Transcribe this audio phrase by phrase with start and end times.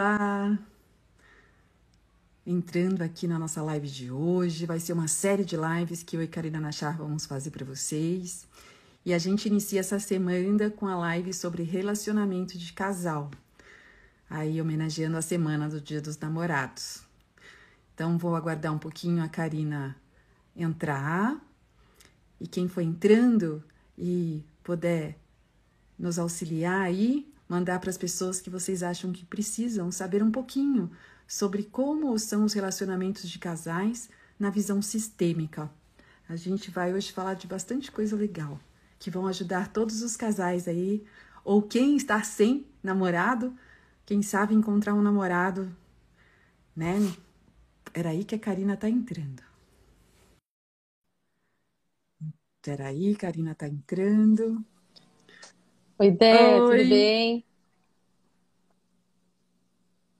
[0.00, 0.58] Olá!
[2.46, 6.22] Entrando aqui na nossa live de hoje, vai ser uma série de lives que eu
[6.22, 8.48] e Karina Nachar vamos fazer para vocês.
[9.04, 13.30] E a gente inicia essa semana com a live sobre relacionamento de casal,
[14.30, 17.02] aí homenageando a semana do Dia dos Namorados.
[17.94, 19.94] Então vou aguardar um pouquinho a Karina
[20.56, 21.38] entrar
[22.40, 23.62] e quem for entrando
[23.98, 25.18] e puder
[25.98, 30.88] nos auxiliar aí, mandar para as pessoas que vocês acham que precisam saber um pouquinho
[31.26, 35.68] sobre como são os relacionamentos de casais na visão sistêmica.
[36.28, 38.60] A gente vai hoje falar de bastante coisa legal
[39.00, 41.04] que vão ajudar todos os casais aí,
[41.44, 43.52] ou quem está sem namorado,
[44.06, 45.74] quem sabe encontrar um namorado,
[46.76, 46.98] né?
[47.92, 49.42] Era aí que a Karina tá entrando.
[52.62, 54.64] Peraí, Karina tá entrando.
[56.00, 57.44] Oi, Dé, tudo bem?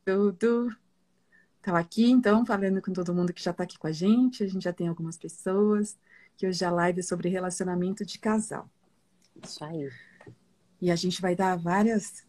[0.04, 0.76] Tudo.
[1.56, 4.44] Estava aqui, então, falando com todo mundo que já está aqui com a gente.
[4.44, 5.98] A gente já tem algumas pessoas,
[6.36, 8.68] que hoje a live é sobre relacionamento de casal.
[9.42, 9.88] Isso aí.
[10.82, 12.26] E a gente vai dar várias,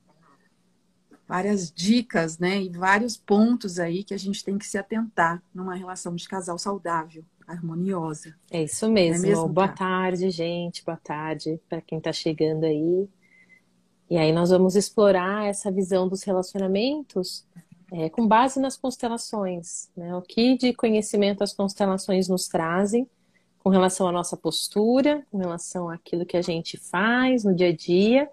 [1.28, 2.62] várias dicas, né?
[2.62, 6.58] E vários pontos aí que a gente tem que se atentar numa relação de casal
[6.58, 8.34] saudável, harmoniosa.
[8.50, 9.26] É isso mesmo.
[9.26, 10.86] É mesmo Boa tarde, gente.
[10.86, 13.10] Boa tarde para quem está chegando aí.
[14.12, 17.45] E aí nós vamos explorar essa visão dos relacionamentos
[17.94, 20.14] é, com base nas constelações, né?
[20.14, 23.09] O que de conhecimento as constelações nos trazem
[23.59, 27.72] com relação à nossa postura, com relação àquilo que a gente faz no dia a
[27.73, 28.30] dia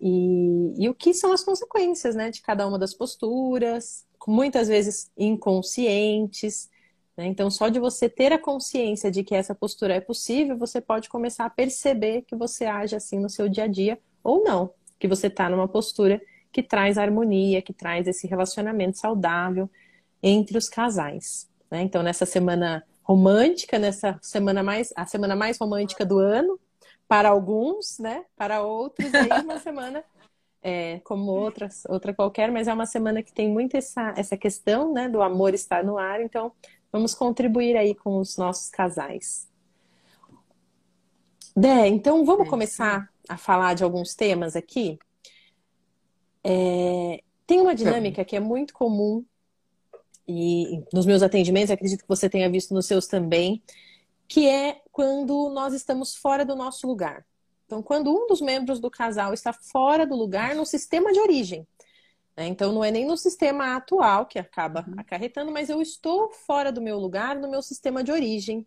[0.00, 5.10] e, e o que são as consequências, né, de cada uma das posturas, muitas vezes
[5.14, 6.70] inconscientes.
[7.18, 7.26] Né?
[7.26, 11.10] Então, só de você ter a consciência de que essa postura é possível, você pode
[11.10, 15.08] começar a perceber que você age assim no seu dia a dia ou não que
[15.08, 16.20] você está numa postura
[16.52, 19.68] que traz harmonia, que traz esse relacionamento saudável
[20.22, 21.48] entre os casais.
[21.70, 21.82] Né?
[21.82, 26.58] Então, nessa semana romântica, nessa semana mais a semana mais romântica do ano,
[27.06, 28.24] para alguns, né?
[28.36, 30.04] Para outros, aí uma semana
[30.62, 34.92] é, como outras, outra qualquer, mas é uma semana que tem muito essa, essa questão,
[34.92, 35.08] né?
[35.08, 36.20] Do amor estar no ar.
[36.20, 36.50] Então,
[36.90, 39.48] vamos contribuir aí com os nossos casais.
[41.54, 44.98] Dé, então vamos começar a falar de alguns temas aqui.
[46.44, 49.24] É, tem uma dinâmica que é muito comum
[50.28, 53.62] e nos meus atendimentos, acredito que você tenha visto nos seus também,
[54.26, 57.24] que é quando nós estamos fora do nosso lugar.
[57.64, 61.66] Então, quando um dos membros do casal está fora do lugar no sistema de origem.
[62.36, 62.46] Né?
[62.46, 64.94] Então, não é nem no sistema atual que acaba uhum.
[64.98, 68.66] acarretando, mas eu estou fora do meu lugar, no meu sistema de origem.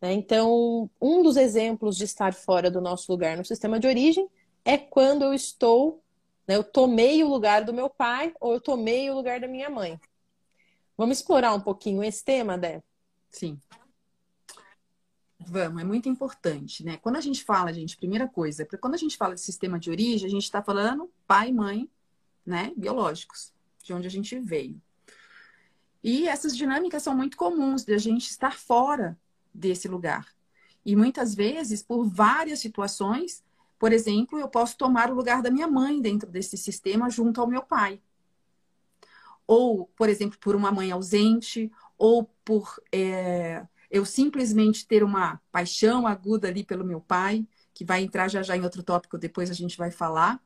[0.00, 0.12] Né?
[0.12, 4.28] Então, um dos exemplos de estar fora do nosso lugar no sistema de origem
[4.64, 6.02] é quando eu estou,
[6.46, 9.68] né, eu tomei o lugar do meu pai ou eu tomei o lugar da minha
[9.68, 10.00] mãe.
[10.96, 12.82] Vamos explorar um pouquinho esse tema, Dé?
[13.30, 13.58] Sim.
[15.38, 16.98] Vamos, é muito importante, né?
[16.98, 20.26] Quando a gente fala, gente, primeira coisa, quando a gente fala de sistema de origem,
[20.26, 21.88] a gente está falando pai e mãe,
[22.44, 24.80] né, biológicos, de onde a gente veio.
[26.04, 29.18] E essas dinâmicas são muito comuns de a gente estar fora
[29.52, 30.26] desse lugar.
[30.84, 33.44] E muitas vezes, por várias situações,
[33.78, 37.46] por exemplo, eu posso tomar o lugar da minha mãe dentro desse sistema junto ao
[37.46, 38.00] meu pai.
[39.46, 46.06] Ou, por exemplo, por uma mãe ausente, ou por é, eu simplesmente ter uma paixão
[46.06, 49.54] aguda ali pelo meu pai, que vai entrar já já em outro tópico, depois a
[49.54, 50.40] gente vai falar.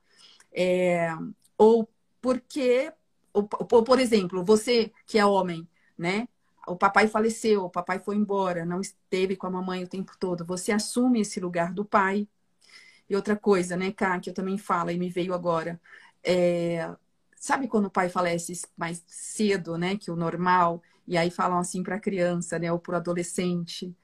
[0.53, 1.11] É,
[1.59, 1.89] ou
[2.21, 2.93] porque,
[3.33, 6.27] ou, ou, por exemplo, você que é homem, né?
[6.67, 10.45] O papai faleceu, o papai foi embora, não esteve com a mamãe o tempo todo.
[10.45, 12.29] Você assume esse lugar do pai.
[13.09, 15.81] E outra coisa, né, Cá, que eu também falo e me veio agora.
[16.23, 16.91] É...
[17.37, 20.83] Sabe quando o pai falece mais cedo, né, que o normal?
[21.07, 23.95] E aí falam assim para a criança, né, ou para o adolescente.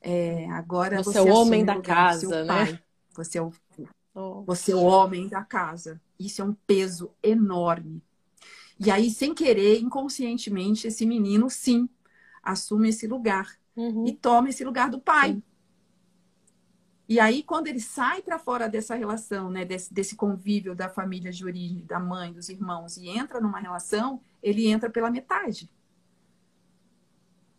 [0.00, 2.78] É, agora você, você é o homem da casa, né?
[3.14, 3.52] Você é o,
[4.14, 4.42] oh.
[4.42, 6.00] você é o homem da casa.
[6.18, 8.00] Isso é um peso enorme.
[8.78, 11.88] E aí, sem querer, inconscientemente, esse menino, sim,
[12.46, 14.06] assume esse lugar uhum.
[14.06, 15.34] e toma esse lugar do pai.
[15.34, 15.42] Sim.
[17.08, 21.30] E aí, quando ele sai para fora dessa relação, né, desse, desse convívio da família
[21.30, 25.70] de origem, da mãe, dos irmãos, e entra numa relação, ele entra pela metade.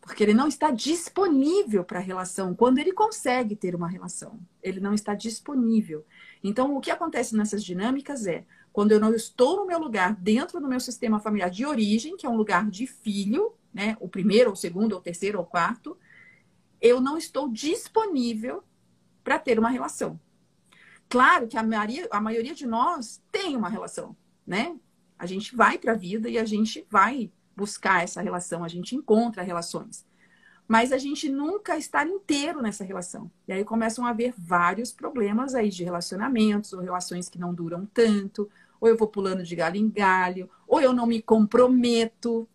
[0.02, 4.38] Porque ele não está disponível para a relação quando ele consegue ter uma relação.
[4.62, 6.04] Ele não está disponível.
[6.44, 10.60] Então, o que acontece nessas dinâmicas é quando eu não estou no meu lugar dentro
[10.60, 13.96] do meu sistema familiar de origem, que é um lugar de filho, né?
[14.00, 15.96] O primeiro, ou segundo, ou terceiro, ou quarto,
[16.80, 18.62] eu não estou disponível
[19.22, 20.18] para ter uma relação.
[21.08, 24.16] Claro que a maioria, a maioria de nós tem uma relação,
[24.46, 24.76] né?
[25.18, 28.94] A gente vai para a vida e a gente vai buscar essa relação, a gente
[28.94, 30.06] encontra relações.
[30.68, 33.30] Mas a gente nunca está inteiro nessa relação.
[33.48, 37.86] E aí começam a haver vários problemas aí de relacionamentos, ou relações que não duram
[37.86, 38.48] tanto,
[38.78, 42.46] ou eu vou pulando de galho em galho, ou eu não me comprometo.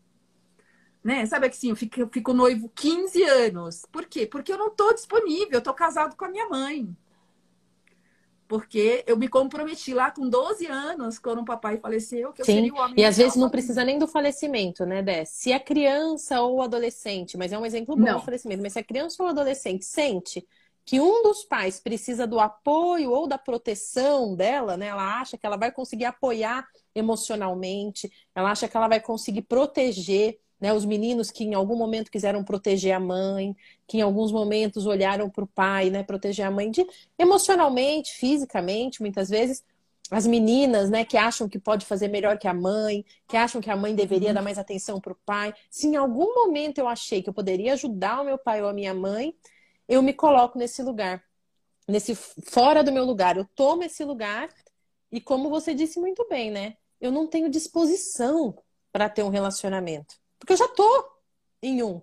[1.04, 1.26] Né?
[1.26, 3.86] Sabe assim, eu fico, eu fico noivo 15 anos.
[3.92, 4.26] Por quê?
[4.26, 6.96] Porque eu não estou disponível, eu estou casado com a minha mãe.
[8.48, 12.56] Porque eu me comprometi lá com 12 anos, quando o papai faleceu, que eu Sim.
[12.56, 15.26] seria o homem E às vezes não precisa nem do falecimento, né, Dé?
[15.26, 18.20] Se é criança ou adolescente, mas é um exemplo bom Não.
[18.20, 20.46] do falecimento, mas se é criança ou adolescente sente
[20.86, 24.88] que um dos pais precisa do apoio ou da proteção dela, né?
[24.88, 30.38] Ela acha que ela vai conseguir apoiar emocionalmente, ela acha que ela vai conseguir proteger,
[30.64, 30.72] né?
[30.72, 33.54] Os meninos que em algum momento quiseram proteger a mãe,
[33.86, 36.04] que em alguns momentos olharam para o pai, né?
[36.04, 36.88] Proteger a mãe de
[37.20, 39.62] emocionalmente, fisicamente, muitas vezes.
[40.10, 43.70] As meninas, né, que acham que pode fazer melhor que a mãe, que acham que
[43.70, 45.54] a mãe deveria dar mais atenção para o pai.
[45.70, 48.74] Se em algum momento eu achei que eu poderia ajudar o meu pai ou a
[48.74, 49.36] minha mãe,
[49.86, 51.22] eu me coloco nesse lugar,
[51.86, 53.36] nesse fora do meu lugar.
[53.36, 54.50] Eu tomo esse lugar
[55.12, 56.78] e, como você disse muito bem, né?
[57.02, 58.56] Eu não tenho disposição
[58.94, 61.10] para ter um relacionamento, porque eu já tô
[61.62, 62.02] em um.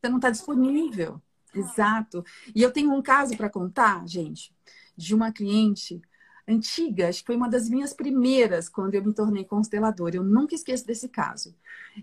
[0.00, 1.22] Você não está disponível.
[1.54, 2.24] Exato.
[2.52, 4.52] E eu tenho um caso para contar, gente,
[4.96, 6.02] de uma cliente
[6.48, 10.16] antiga, acho que foi uma das minhas primeiras quando eu me tornei consteladora.
[10.16, 11.54] Eu nunca esqueço desse caso.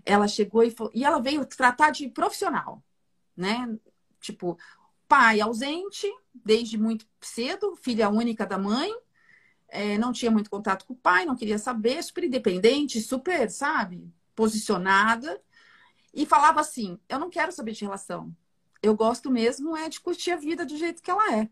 [0.02, 2.82] Ela chegou e, falou, e ela veio tratar de profissional,
[3.36, 3.78] né?
[4.18, 4.58] Tipo,
[5.06, 8.90] pai ausente desde muito cedo, filha única da mãe,
[9.68, 14.10] é, não tinha muito contato com o pai, não queria saber, super independente, super, sabe,
[14.34, 15.38] posicionada.
[16.12, 18.34] E falava assim: eu não quero saber de relação.
[18.82, 21.48] Eu gosto mesmo é de curtir a vida do jeito que ela é.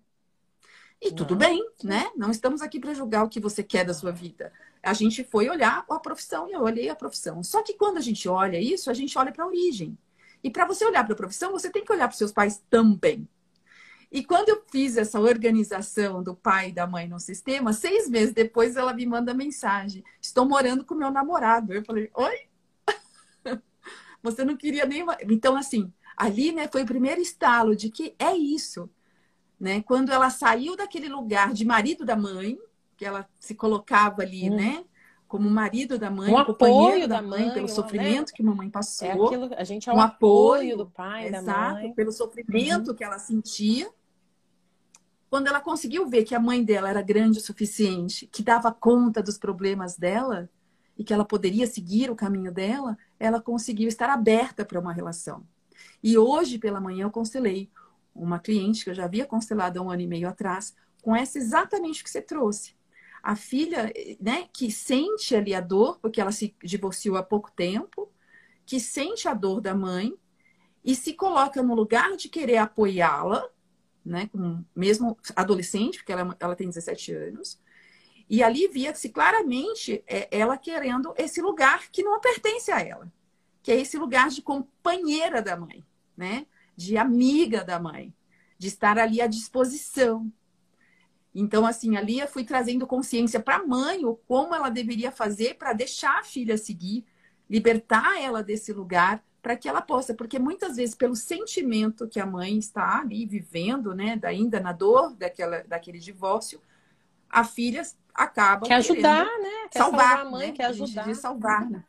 [1.01, 1.39] E tudo Não.
[1.39, 2.11] bem, né?
[2.17, 4.53] Não estamos aqui para julgar o que você quer da sua vida.
[4.83, 7.43] A gente foi olhar a profissão e eu olhei a profissão.
[7.43, 9.97] Só que quando a gente olha isso, a gente olha para a origem.
[10.43, 12.63] E para você olhar para a profissão, você tem que olhar para os seus pais
[12.69, 13.29] também.
[14.11, 18.33] E quando eu fiz essa organização do pai e da mãe no sistema, seis meses
[18.33, 21.73] depois ela me manda mensagem: Estou morando com meu namorado.
[21.73, 22.48] Eu falei: Oi?
[24.23, 25.05] Você não queria nem.
[25.31, 28.89] Então, assim, ali né, foi o primeiro estalo de que é isso.
[29.59, 29.83] Né?
[29.83, 32.59] Quando ela saiu daquele lugar de marido da mãe,
[32.97, 34.57] que ela se colocava ali, Hum.
[34.57, 34.85] né?
[35.27, 38.33] Como marido da mãe, Um companheiro apoio da da mãe, mãe, pelo sofrimento né?
[38.35, 41.39] que mamãe passou É aquilo, a gente é o um apoio, apoio, do pai, da
[41.39, 41.93] Exato, mãe.
[41.93, 43.91] pelo sofrimento que ela sentia.
[45.29, 49.23] Quando ela conseguiu ver que a mãe dela era grande o suficiente, que dava conta
[49.23, 50.49] dos problemas dela
[50.97, 55.47] e que ela poderia seguir o caminho dela, ela conseguiu estar aberta para uma relação.
[56.03, 57.71] E hoje pela manhã eu constelei
[58.15, 61.39] uma cliente que eu já havia constelado há um ano e meio atrás, com essa
[61.39, 62.77] exatamente que você trouxe.
[63.23, 68.11] A filha, né, que sente ali a dor, porque ela se divorciou há pouco tempo,
[68.65, 70.15] que sente a dor da mãe
[70.85, 73.49] e se coloca no lugar de querer apoiá-la,
[74.05, 77.61] né, como mesmo adolescente, porque ela, ela tem 17 anos,
[78.29, 83.11] e ali via-se claramente é, ela querendo esse lugar que não pertence a ela,
[83.63, 85.85] que é esse lugar de companheira da mãe,
[86.17, 86.47] né,
[86.77, 88.13] de amiga da mãe,
[88.59, 90.31] de estar ali à disposição.
[91.35, 95.55] Então, assim, ali eu fui trazendo consciência para a mãe o como ela deveria fazer
[95.55, 97.07] para deixar a filha seguir,
[97.49, 102.27] libertar ela desse lugar para que ela possa, porque muitas vezes pelo sentimento que a
[102.27, 106.61] mãe está ali vivendo, né, ainda na dor daquela, daquele divórcio,
[107.29, 107.83] a filha
[108.15, 109.69] acaba Quer ajudar, querendo né?
[109.71, 110.53] Quer salvar salvar a mãe, né?
[110.53, 111.05] quer A gente ajudar.
[111.05, 111.85] diz salvar, né?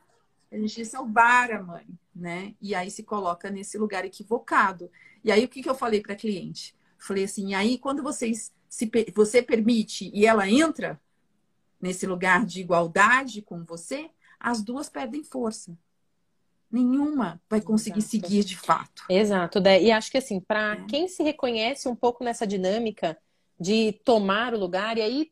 [0.51, 2.55] A gente diz salvar a mãe, né?
[2.62, 4.91] E aí se coloca nesse lugar equivocado.
[5.24, 6.75] E aí o que, que eu falei para a cliente?
[6.98, 11.00] Falei assim, aí quando vocês se você permite e ela entra
[11.81, 15.75] nesse lugar de igualdade com você, as duas perdem força.
[16.72, 18.12] Nenhuma vai conseguir Exato.
[18.12, 19.03] seguir de fato.
[19.10, 19.60] Exato.
[19.81, 20.86] E acho que assim, para É.
[20.86, 23.17] quem se reconhece um pouco nessa dinâmica
[23.60, 25.32] de tomar o lugar, e aí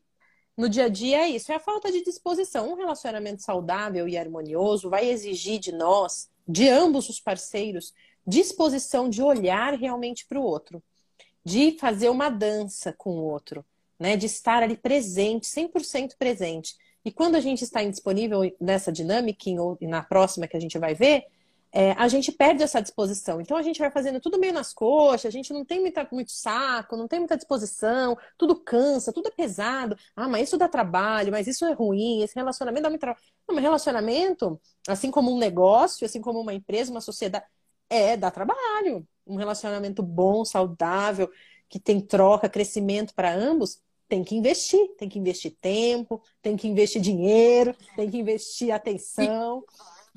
[0.56, 2.72] no dia a dia é isso, é a falta de disposição.
[2.72, 7.94] Um relacionamento saudável e harmonioso vai exigir de nós, de ambos os parceiros,
[8.26, 10.82] disposição de olhar realmente para o outro,
[11.44, 13.64] de fazer uma dança com o outro,
[13.98, 14.16] né?
[14.16, 16.76] De estar ali presente, 100% presente.
[17.04, 20.94] E quando a gente está indisponível nessa dinâmica, ou- na próxima que a gente vai
[20.94, 21.24] ver,
[21.72, 23.40] é, a gente perde essa disposição.
[23.40, 26.32] Então a gente vai fazendo tudo meio nas coxas, a gente não tem muita, muito
[26.32, 29.96] saco, não tem muita disposição, tudo cansa, tudo é pesado.
[30.16, 33.24] Ah, mas isso dá trabalho, mas isso é ruim, esse relacionamento dá muito trabalho.
[33.46, 37.44] Não, mas relacionamento, assim como um negócio, assim como uma empresa, uma sociedade,
[37.90, 39.06] é, dá trabalho.
[39.26, 41.30] Um relacionamento bom, saudável,
[41.68, 46.66] que tem troca, crescimento para ambos, tem que investir, tem que investir tempo, tem que
[46.66, 49.62] investir dinheiro, tem que investir atenção.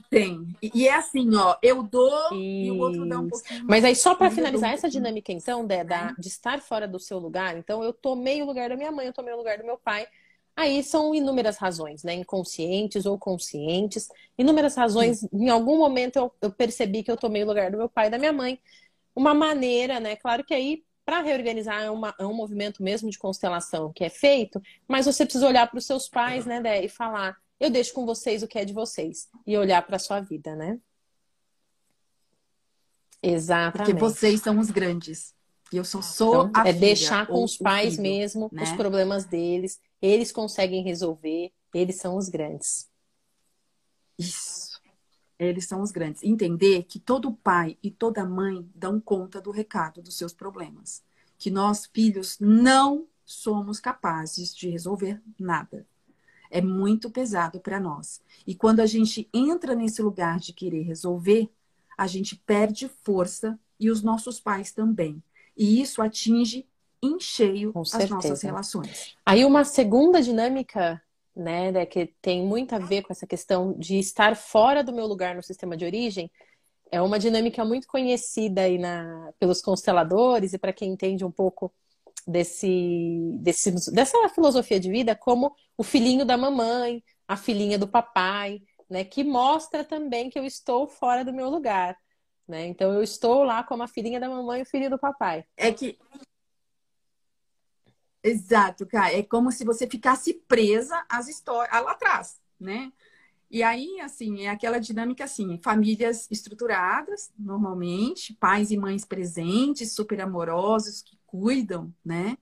[0.09, 0.45] Tem.
[0.61, 2.35] E, é assim, ó, eu dou Isso.
[2.35, 3.63] e o outro dá um pouquinho.
[3.65, 7.17] Mas aí, só para finalizar essa dinâmica, então, de, da, de estar fora do seu
[7.17, 9.77] lugar, então eu tomei o lugar da minha mãe, eu tomei o lugar do meu
[9.77, 10.07] pai.
[10.55, 12.13] Aí são inúmeras razões, né?
[12.13, 14.09] Inconscientes ou conscientes.
[14.37, 15.23] Inúmeras razões.
[15.31, 18.09] Em algum momento eu, eu percebi que eu tomei o lugar do meu pai e
[18.09, 18.59] da minha mãe.
[19.15, 20.15] Uma maneira, né?
[20.17, 24.09] Claro que aí para reorganizar é, uma, é, um movimento mesmo de constelação que é
[24.09, 27.93] feito, mas você precisa olhar para os seus pais, né, Dé, e falar: eu deixo
[27.93, 30.79] com vocês o que é de vocês, e olhar para a sua vida, né?
[33.21, 33.93] Exatamente.
[33.93, 35.35] Porque vocês são os grandes.
[35.71, 38.63] E eu sou, sou então, a É filha, deixar com os pais filho, mesmo né?
[38.63, 39.79] os problemas deles.
[40.01, 41.53] Eles conseguem resolver.
[41.71, 42.89] Eles são os grandes.
[44.17, 44.81] Isso.
[45.37, 46.23] Eles são os grandes.
[46.23, 51.03] Entender que todo pai e toda mãe dão conta do recado dos seus problemas.
[51.37, 55.85] Que nós, filhos, não somos capazes de resolver nada.
[56.51, 58.21] É muito pesado para nós.
[58.45, 61.49] E quando a gente entra nesse lugar de querer resolver,
[61.97, 65.23] a gente perde força e os nossos pais também.
[65.57, 66.67] E isso atinge
[67.01, 69.15] em cheio as nossas relações.
[69.25, 71.01] Aí uma segunda dinâmica,
[71.35, 75.07] né, né, que tem muito a ver com essa questão de estar fora do meu
[75.07, 76.29] lugar no sistema de origem,
[76.91, 81.73] é uma dinâmica muito conhecida aí na, pelos consteladores e para quem entende um pouco
[82.27, 88.61] desse, desse, dessa filosofia de vida como o filhinho da mamãe, a filhinha do papai,
[88.89, 91.97] né, que mostra também que eu estou fora do meu lugar.
[92.47, 92.67] Né?
[92.67, 95.45] Então eu estou lá como a filhinha da mamãe e o filho do papai.
[95.55, 95.97] É que.
[98.23, 99.17] Exato, cara.
[99.17, 102.91] É como se você ficasse presa às histórias lá atrás, né?
[103.49, 110.21] E aí, assim, é aquela dinâmica assim, famílias estruturadas, normalmente, pais e mães presentes, super
[110.21, 112.37] amorosos, que cuidam, né?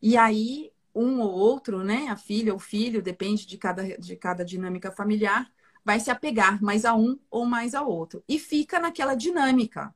[0.00, 2.08] E aí, um ou outro, né?
[2.08, 5.52] A filha ou filho, depende de cada, de cada dinâmica familiar,
[5.84, 8.24] vai se apegar mais a um ou mais ao outro.
[8.26, 9.94] E fica naquela dinâmica,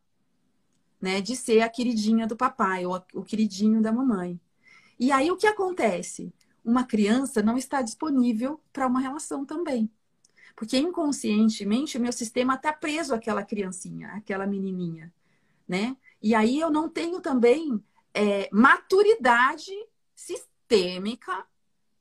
[1.01, 4.39] né, de ser a queridinha do papai ou o queridinho da mamãe.
[4.99, 6.33] E aí o que acontece?
[6.65, 9.91] Uma criança não está disponível para uma relação também.
[10.55, 15.13] Porque inconscientemente o meu sistema está preso àquela criancinha, àquela menininha,
[15.67, 15.97] né?
[16.23, 17.83] E aí eu não tenho também
[18.15, 19.73] é, maturidade
[20.15, 21.45] sistêmica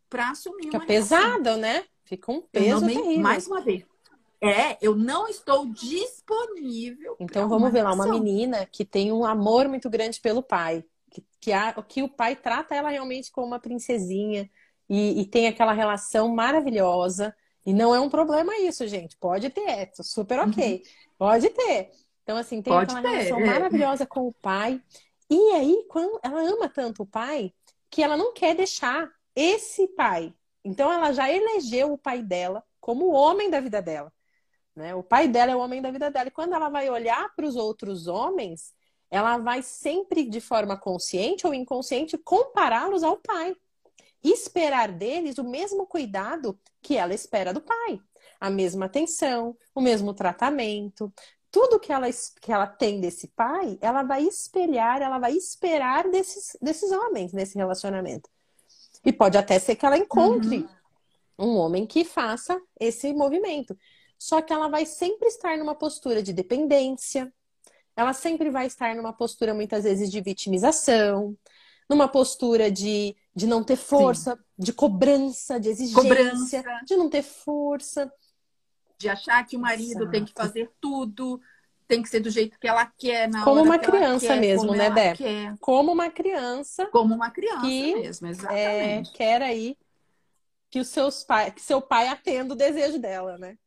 [0.09, 1.57] para assumir Fica uma pesado, relação.
[1.57, 1.85] né?
[2.03, 3.21] Fica um peso não, terrível.
[3.21, 3.85] Mais uma vez.
[4.41, 7.15] É, eu não estou disponível.
[7.19, 10.83] Então vamos ver lá, uma menina que tem um amor muito grande pelo pai.
[11.11, 14.49] Que, que, a, que o pai trata ela realmente como uma princesinha
[14.89, 17.35] e, e, tem aquela relação maravilhosa.
[17.65, 19.17] E não é um problema isso, gente.
[19.17, 20.75] Pode ter, é super ok.
[20.75, 20.81] Uhum.
[21.17, 21.91] Pode ter.
[22.27, 23.15] Então, assim, tem Pode aquela ter.
[23.15, 24.81] relação maravilhosa com o pai.
[25.29, 27.53] E aí, quando ela ama tanto o pai,
[27.89, 30.33] que ela não quer deixar esse pai
[30.67, 34.11] então ela já elegeu o pai dela como o homem da vida dela.
[34.75, 34.93] Né?
[34.93, 36.27] O pai dela é o homem da vida dela.
[36.27, 38.73] E quando ela vai olhar para os outros homens,
[39.09, 43.55] ela vai sempre, de forma consciente ou inconsciente, compará-los ao pai.
[44.21, 48.01] E esperar deles o mesmo cuidado que ela espera do pai.
[48.37, 51.13] A mesma atenção, o mesmo tratamento.
[51.51, 52.07] Tudo que ela,
[52.41, 57.57] que ela tem desse pai, ela vai espelhar, ela vai esperar desses, desses homens nesse
[57.57, 58.29] relacionamento.
[59.03, 60.67] E pode até ser que ela encontre
[61.37, 61.53] uhum.
[61.53, 63.77] um homem que faça esse movimento.
[64.19, 67.31] Só que ela vai sempre estar numa postura de dependência,
[67.95, 71.35] ela sempre vai estar numa postura, muitas vezes, de vitimização,
[71.89, 74.41] numa postura de, de não ter força, Sim.
[74.59, 76.63] de cobrança, de exigência, cobrança.
[76.85, 78.11] de não ter força.
[78.97, 80.11] De achar que o marido Exato.
[80.11, 81.39] tem que fazer tudo,
[81.87, 84.89] tem que ser do jeito que ela quer, na como uma criança quer, mesmo, né,
[84.89, 85.15] Dé?
[85.59, 86.85] Como uma criança.
[86.87, 89.09] Como uma criança que, mesmo, é, exatamente.
[89.09, 89.77] É, quer aí
[90.69, 93.57] que, os seus pai, que seu pai atenda o desejo dela, né?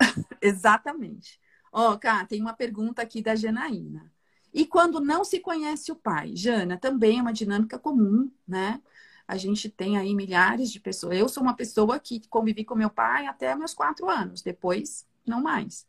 [0.42, 1.38] exatamente.
[1.72, 4.12] Ó, oh, Cá, tem uma pergunta aqui da Janaína.
[4.52, 6.34] E quando não se conhece o pai?
[6.34, 8.80] Jana, também é uma dinâmica comum, né?
[9.26, 11.18] A gente tem aí milhares de pessoas.
[11.18, 15.42] Eu sou uma pessoa que convivi com meu pai até meus quatro anos, depois não
[15.42, 15.86] mais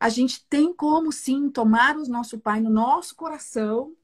[0.00, 3.96] a gente tem como sim tomar o nosso pai no nosso coração,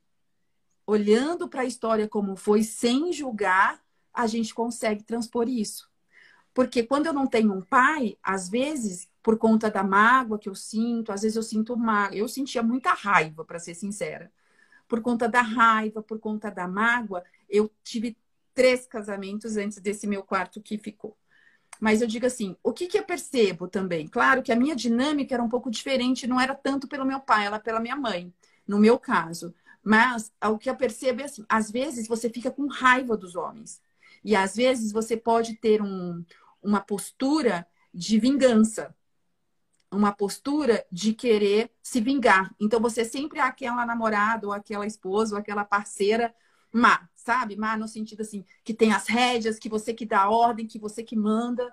[0.87, 3.81] olhando para a história como foi, sem julgar,
[4.13, 5.89] a gente consegue transpor isso.
[6.53, 10.55] Porque quando eu não tenho um pai, às vezes, por conta da mágoa que eu
[10.55, 14.33] sinto, às vezes eu sinto mágoa, eu sentia muita raiva, para ser sincera.
[14.87, 18.17] Por conta da raiva, por conta da mágoa, eu tive
[18.55, 21.17] três casamentos antes desse meu quarto que ficou.
[21.81, 24.07] Mas eu digo assim, o que, que eu percebo também?
[24.07, 27.47] Claro que a minha dinâmica era um pouco diferente, não era tanto pelo meu pai,
[27.47, 28.33] ela pela minha mãe,
[28.67, 29.55] no meu caso.
[29.83, 33.83] Mas o que eu percebo é assim, às vezes você fica com raiva dos homens.
[34.25, 36.25] E às vezes você pode ter um,
[36.63, 38.95] uma postura de vingança,
[39.91, 42.55] uma postura de querer se vingar.
[42.59, 46.35] Então você sempre é aquela namorada, ou aquela esposa, ou aquela parceira
[46.75, 47.55] má, sabe?
[47.55, 50.79] Má no sentido assim, que tem as rédeas, que você que dá a ordem, que
[50.79, 51.73] você que manda,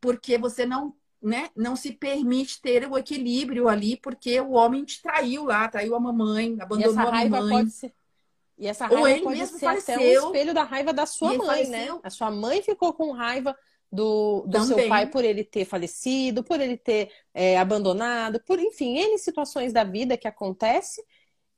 [0.00, 5.02] porque você não, né, não se permite ter o equilíbrio ali, porque o homem te
[5.02, 7.58] traiu lá, traiu a mamãe, abandonou e essa raiva a mamãe.
[7.58, 7.92] Pode ser...
[8.56, 11.06] E essa raiva Ou ele pode mesmo ser faleceu, até um espelho da raiva da
[11.06, 11.46] sua mãe, né?
[11.46, 11.94] faleceu.
[11.94, 12.00] né?
[12.04, 13.56] A sua mãe ficou com raiva
[13.90, 18.98] do, do seu pai por ele ter falecido, por ele ter é, abandonado, por enfim,
[18.98, 21.02] N situações da vida que acontece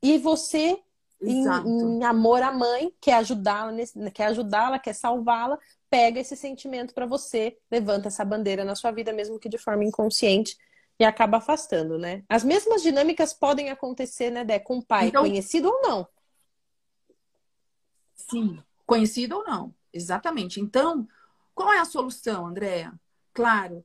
[0.01, 0.79] e você
[1.21, 3.73] em, em, amor à mãe, quer ajudá-la,
[4.13, 5.57] quer ajudá-la, quer salvá-la,
[5.89, 9.83] pega esse sentimento para você, levanta essa bandeira na sua vida, mesmo que de forma
[9.83, 10.57] inconsciente,
[10.99, 12.23] e acaba afastando, né?
[12.29, 16.07] As mesmas dinâmicas podem acontecer, né, Dé, com o pai, então, conhecido ou não.
[18.15, 20.59] Sim, conhecido ou não, exatamente.
[20.59, 21.07] Então,
[21.53, 22.93] qual é a solução, Andréa?
[23.33, 23.83] Claro,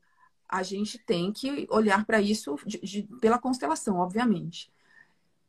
[0.49, 4.71] a gente tem que olhar para isso de, de, pela constelação, obviamente.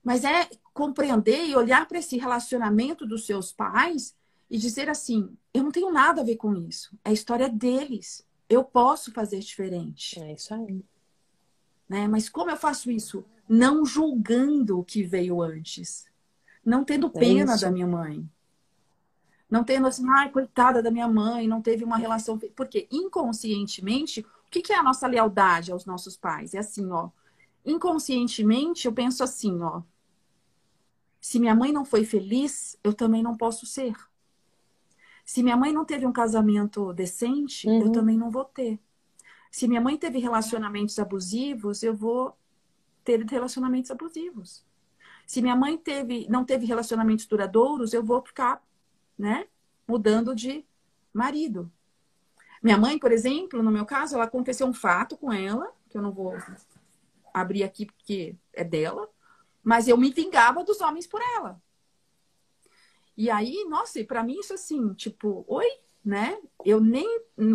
[0.07, 4.15] Mas é compreender e olhar para esse relacionamento dos seus pais
[4.49, 6.97] e dizer assim: eu não tenho nada a ver com isso.
[7.03, 8.25] É a história deles.
[8.47, 10.17] Eu posso fazer diferente.
[10.17, 10.81] É isso aí.
[11.89, 12.07] Né?
[12.07, 13.25] Mas como eu faço isso?
[13.49, 16.05] Não julgando o que veio antes.
[16.63, 18.25] Não tendo é pena é da minha mãe.
[19.49, 22.39] Não tendo assim, ai, coitada da minha mãe, não teve uma relação.
[22.55, 26.53] Porque inconscientemente, o que, que é a nossa lealdade aos nossos pais?
[26.53, 27.09] É assim, ó.
[27.65, 29.81] Inconscientemente, eu penso assim, ó.
[31.27, 33.93] Se minha mãe não foi feliz, eu também não posso ser.
[35.25, 37.81] Se minha mãe não teve um casamento decente, uhum.
[37.81, 38.79] eu também não vou ter.
[39.51, 42.33] Se minha mãe teve relacionamentos abusivos, eu vou
[43.03, 44.65] ter relacionamentos abusivos.
[45.25, 48.65] Se minha mãe teve, não teve relacionamentos duradouros, eu vou ficar
[49.19, 49.47] né?
[49.85, 50.65] Mudando de
[51.11, 51.69] marido.
[52.63, 56.01] Minha mãe, por exemplo, no meu caso, ela aconteceu um fato com ela, que eu
[56.01, 56.37] não vou
[57.33, 59.09] abrir aqui porque é dela,
[59.67, 61.61] mas eu me vingava dos homens por ela.
[63.17, 65.67] E aí, nossa, e para mim isso assim, tipo, oi,
[66.05, 66.37] né?
[66.63, 67.05] Eu nem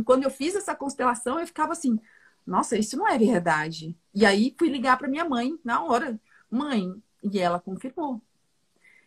[0.04, 1.98] quando eu fiz essa constelação, eu ficava assim,
[2.46, 3.96] nossa, isso não é verdade.
[4.14, 6.20] E aí fui ligar para minha mãe na hora,
[6.50, 8.20] mãe, e ela confirmou.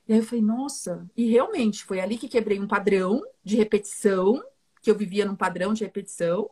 [0.07, 4.43] E aí eu falei, nossa, e realmente foi ali que quebrei um padrão de repetição,
[4.81, 6.49] que eu vivia num padrão de repetição.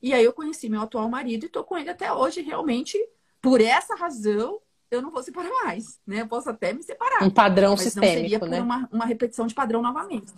[0.00, 2.98] E aí eu conheci meu atual marido e tô com ele até hoje, realmente,
[3.42, 6.22] por essa razão, eu não vou separar mais, né?
[6.22, 7.22] Eu posso até me separar.
[7.22, 8.60] Um padrão mas sistêmico, não seria por né?
[8.60, 10.32] uma, uma repetição de padrão novamente.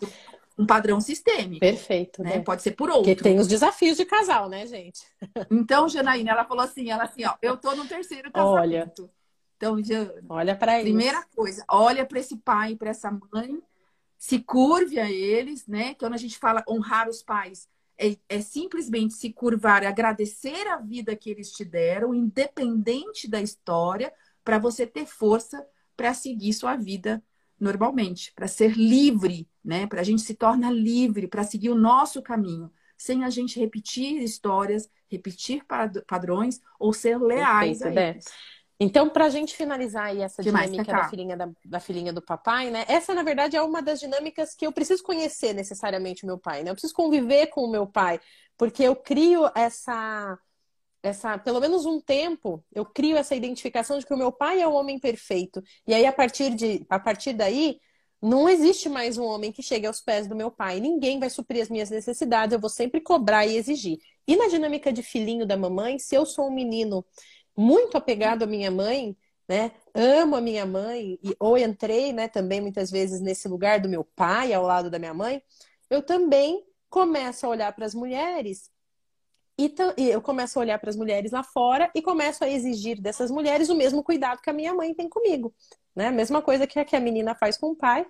[0.59, 1.61] Um padrão sistêmico.
[1.61, 2.23] Perfeito.
[2.23, 2.37] Né?
[2.37, 2.41] né?
[2.41, 3.05] Pode ser por outro.
[3.05, 5.01] Porque tem os desafios de casal, né, gente?
[5.51, 9.03] Então, Janaína, ela falou assim, ela assim, ó, eu tô no terceiro casamento.
[9.03, 9.19] Olha.
[9.59, 13.61] Então, Jana, olha para Primeira coisa, olha para esse pai, para essa mãe,
[14.17, 15.95] se curve a eles, né?
[15.95, 21.17] Quando a gente fala honrar os pais, é, é, simplesmente se curvar, agradecer a vida
[21.17, 24.13] que eles te deram, independente da história,
[24.49, 25.63] para você ter força
[25.95, 27.23] para seguir sua vida
[27.61, 29.87] normalmente, para ser livre, né?
[29.87, 34.23] Para a gente se tornar livre, para seguir o nosso caminho, sem a gente repetir
[34.23, 35.63] histórias, repetir
[36.07, 38.25] padrões ou ser leais Perfeito, a eles.
[38.81, 42.23] Então, para a gente finalizar aí essa que dinâmica da filhinha, da, da, filhinha do
[42.23, 42.87] papai, né?
[42.89, 46.63] Essa, na verdade, é uma das dinâmicas que eu preciso conhecer necessariamente o meu pai,
[46.63, 46.71] né?
[46.71, 48.19] Eu preciso conviver com o meu pai,
[48.57, 50.39] porque eu crio essa,
[51.03, 54.67] essa, pelo menos um tempo, eu crio essa identificação de que o meu pai é
[54.67, 55.63] o homem perfeito.
[55.87, 57.79] E aí, a partir, de, a partir daí,
[58.21, 60.81] não existe mais um homem que chegue aos pés do meu pai.
[60.81, 63.99] Ninguém vai suprir as minhas necessidades, eu vou sempre cobrar e exigir.
[64.27, 67.05] E na dinâmica de filhinho da mamãe, se eu sou um menino
[67.57, 69.17] muito apegado à minha mãe,
[69.49, 69.73] né?
[69.95, 74.05] Amo a minha mãe, e, ou entrei, né, também muitas vezes nesse lugar do meu
[74.05, 75.43] pai ao lado da minha mãe,
[75.89, 78.71] eu também começo a olhar para as mulheres
[79.59, 83.31] e eu começo a olhar para as mulheres lá fora e começo a exigir dessas
[83.31, 85.53] mulheres o mesmo cuidado que a minha mãe tem comigo,
[85.95, 86.09] né?
[86.09, 88.07] A mesma coisa que a, que a menina faz com o pai,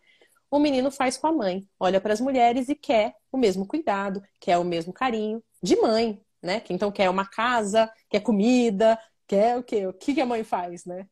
[0.50, 1.66] o menino faz com a mãe.
[1.80, 6.20] Olha para as mulheres e quer o mesmo cuidado, quer o mesmo carinho de mãe,
[6.42, 6.62] né?
[6.68, 9.86] Então quer uma casa, quer comida, Quer o quê?
[9.86, 11.06] O que a mãe faz, né?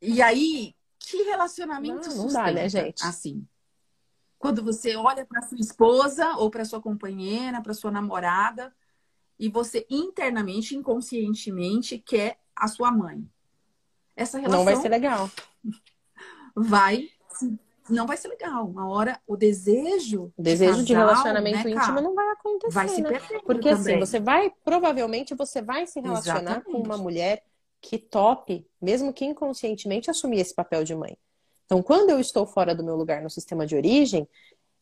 [0.00, 3.04] E aí, que relacionamento não, não dá, né, gente?
[3.04, 3.46] Assim.
[4.38, 8.74] Quando você olha para sua esposa ou para sua companheira, para sua namorada,
[9.38, 13.28] e você internamente, inconscientemente quer a sua mãe.
[14.14, 15.30] Essa relação não vai ser legal.
[16.54, 17.10] Vai
[17.88, 18.66] não vai ser legal.
[18.66, 20.32] Uma hora o desejo.
[20.36, 22.74] O desejo de, casal, de relacionamento né, íntimo não vai acontecer.
[22.74, 23.20] Vai se né?
[23.44, 23.96] Porque assim, também.
[23.96, 26.72] assim, você vai, provavelmente, você vai se relacionar Exatamente.
[26.72, 27.44] com uma mulher
[27.80, 31.16] que tope, mesmo que inconscientemente, assumir esse papel de mãe.
[31.66, 34.26] Então, quando eu estou fora do meu lugar no sistema de origem,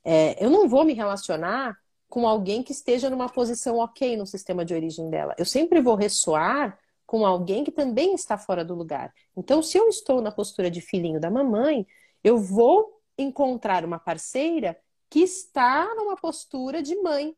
[0.05, 1.77] é, eu não vou me relacionar
[2.09, 5.35] com alguém que esteja numa posição ok no sistema de origem dela.
[5.37, 9.13] Eu sempre vou ressoar com alguém que também está fora do lugar.
[9.37, 11.87] Então, se eu estou na postura de filhinho da mamãe,
[12.23, 14.79] eu vou encontrar uma parceira
[15.11, 17.37] que está numa postura de mãe,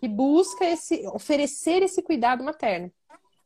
[0.00, 2.90] que busca esse, oferecer esse cuidado materno.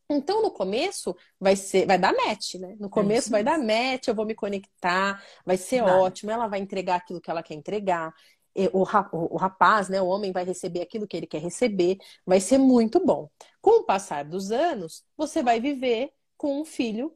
[0.09, 2.77] Então, no começo, vai ser, vai dar match, né?
[2.79, 5.93] No começo é vai dar match, eu vou me conectar, vai ser vai.
[5.93, 8.13] ótimo, ela vai entregar aquilo que ela quer entregar.
[8.73, 8.81] O,
[9.33, 13.05] o rapaz, né, o homem vai receber aquilo que ele quer receber, vai ser muito
[13.05, 13.29] bom.
[13.61, 17.15] Com o passar dos anos, você vai viver com um filho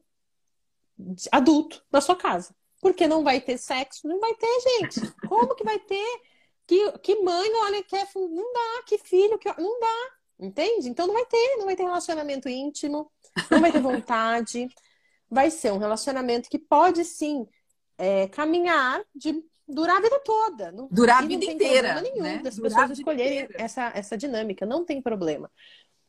[1.32, 2.54] adulto na sua casa.
[2.80, 5.00] Porque não vai ter sexo, não vai ter, gente.
[5.28, 6.20] Como que vai ter?
[6.66, 8.08] Que, que mãe, olha, quer.
[8.14, 9.48] Não dá, que filho, que.
[9.60, 10.10] Não dá.
[10.42, 10.88] Entende?
[10.88, 13.10] Então não vai ter, não vai ter relacionamento íntimo,
[13.50, 14.68] não vai ter vontade.
[15.30, 17.46] vai ser um relacionamento que pode sim
[17.96, 20.72] é, caminhar de durar a vida toda.
[20.72, 21.94] Não, durar a vida inteira.
[21.94, 22.42] Não tem problema nenhum né?
[22.42, 25.50] das durar pessoas escolherem essa, essa dinâmica, não tem problema.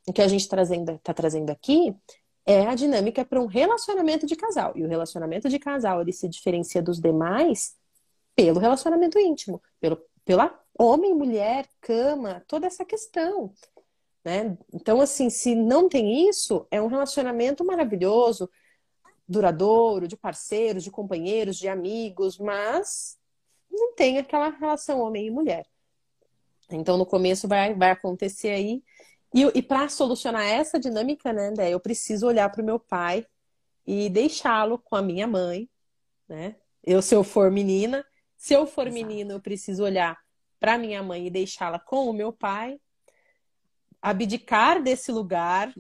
[0.08, 1.96] O que a gente está trazendo, tá trazendo aqui
[2.46, 4.74] é a dinâmica para um relacionamento de casal.
[4.76, 7.76] E o relacionamento de casal ele se diferencia dos demais
[8.36, 13.54] pelo relacionamento íntimo, pelo pela homem, mulher, cama, toda essa questão.
[14.24, 14.58] Né?
[14.72, 18.50] Então, assim, se não tem isso, é um relacionamento maravilhoso,
[19.28, 23.18] duradouro, de parceiros, de companheiros, de amigos, mas
[23.70, 25.66] não tem aquela relação homem e mulher.
[26.70, 28.84] Então, no começo vai, vai acontecer aí.
[29.34, 33.26] E, e para solucionar essa dinâmica, né, Dé, eu preciso olhar para o meu pai
[33.86, 35.70] e deixá-lo com a minha mãe,
[36.28, 36.56] né?
[36.84, 38.06] Eu, se eu for menina,
[38.38, 39.06] se eu for Exato.
[39.06, 40.18] menino, eu preciso olhar
[40.60, 42.80] para minha mãe e deixá-la com o meu pai,
[44.04, 45.74] abdicar desse lugar.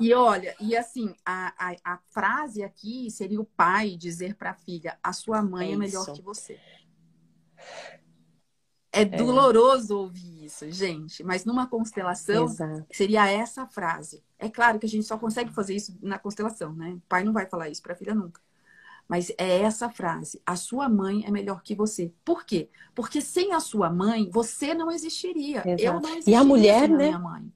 [0.00, 4.54] E olha, e assim, a, a, a frase aqui seria o pai dizer para a
[4.54, 6.58] filha: a sua mãe é, é melhor que você.
[8.92, 12.86] É, é doloroso ouvir isso, gente, mas numa constelação Exato.
[12.90, 14.24] seria essa frase.
[14.38, 16.92] É claro que a gente só consegue fazer isso na constelação, né?
[16.94, 18.40] O pai não vai falar isso para a filha nunca.
[19.10, 22.12] Mas é essa frase: a sua mãe é melhor que você.
[22.24, 22.68] Por quê?
[22.94, 25.64] Porque sem a sua mãe, você não existiria.
[25.66, 25.82] Exato.
[25.82, 27.06] Eu não existiria e a mulher, né?
[27.06, 27.52] minha mãe.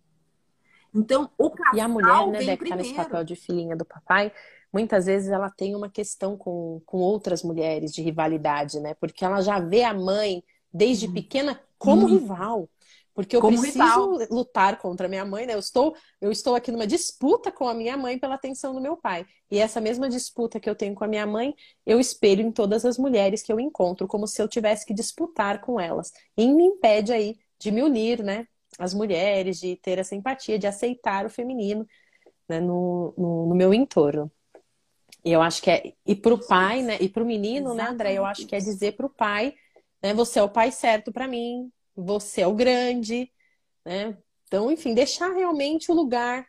[0.93, 4.33] Então, o casal E a mulher, né, que tá nesse papel de filhinha do papai,
[4.73, 8.95] muitas vezes ela tem uma questão com, com outras mulheres de rivalidade, né?
[8.95, 11.13] Porque ela já vê a mãe desde hum.
[11.13, 12.19] pequena como hum.
[12.19, 12.69] rival.
[13.15, 14.27] Porque eu Como preciso rival.
[14.29, 15.55] lutar contra a minha mãe, né?
[15.55, 18.97] Eu estou, eu estou aqui numa disputa com a minha mãe pela atenção do meu
[18.97, 19.25] pai.
[19.49, 21.55] E essa mesma disputa que eu tenho com a minha mãe,
[21.87, 25.61] eu espelho em todas as mulheres que eu encontro, como se eu tivesse que disputar
[25.61, 26.13] com elas.
[26.37, 28.49] E me impede aí de me unir, né?
[28.81, 31.87] As mulheres, de ter essa empatia, de aceitar o feminino
[32.49, 32.59] né?
[32.59, 34.29] no, no, no meu entorno.
[35.25, 35.93] E eu acho que é.
[36.05, 36.99] E para o pai, né?
[37.01, 37.87] E para o menino, Exatamente.
[37.87, 38.15] né, André?
[38.15, 39.55] Eu acho que é dizer para o pai,
[40.03, 40.13] né?
[40.15, 43.31] Você é o pai certo para mim, você é o grande,
[43.85, 44.17] né?
[44.47, 46.47] Então, enfim, deixar realmente o lugar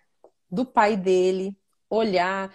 [0.49, 1.57] do pai dele,
[1.89, 2.53] olhar.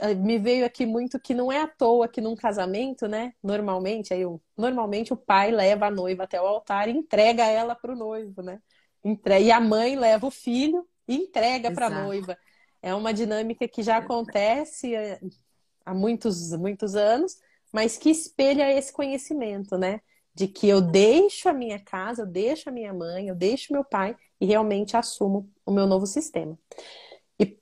[0.00, 3.32] Eh, me veio aqui muito que não é à toa que num casamento, né?
[3.42, 4.22] Normalmente, aí,
[4.56, 8.42] normalmente o pai leva a noiva até o altar e entrega ela para o noivo,
[8.42, 8.60] né?
[9.40, 12.38] E a mãe leva o filho e entrega para a noiva.
[12.82, 15.20] É uma dinâmica que já acontece eh,
[15.84, 17.36] há muitos, muitos anos,
[17.72, 20.00] mas que espelha esse conhecimento, né?
[20.34, 23.84] De que eu deixo a minha casa, eu deixo a minha mãe, eu deixo meu
[23.84, 26.58] pai e realmente assumo o meu novo sistema.
[27.38, 27.58] E,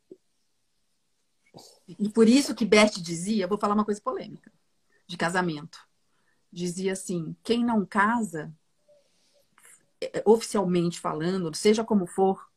[1.99, 4.53] e por isso que Bert dizia, vou falar uma coisa polêmica,
[5.07, 5.79] de casamento.
[6.53, 8.53] Dizia assim: quem não casa,
[10.01, 12.49] é, oficialmente falando, seja como for,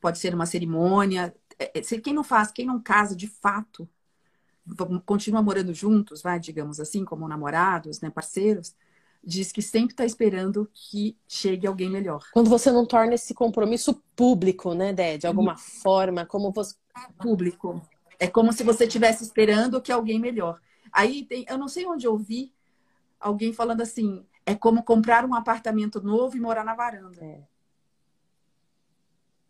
[0.00, 3.88] pode ser uma cerimônia, é, é, quem não faz, quem não casa de fato,
[5.04, 8.74] continua morando juntos, vai, digamos assim, como namorados, né, parceiros,
[9.22, 12.24] diz que sempre está esperando que chegue alguém melhor.
[12.32, 15.16] Quando você não torna esse compromisso público, né, Dé?
[15.16, 16.74] De alguma forma, como você.
[17.18, 17.80] Público.
[18.18, 20.60] É como se você estivesse esperando que alguém melhor.
[20.92, 22.52] Aí tem, eu não sei onde eu vi
[23.18, 27.24] alguém falando assim: é como comprar um apartamento novo e morar na varanda.
[27.24, 27.40] É.